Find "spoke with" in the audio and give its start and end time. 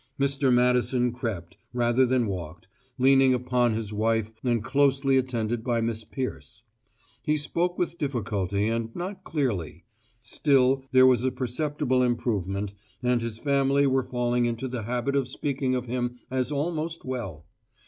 7.37-7.99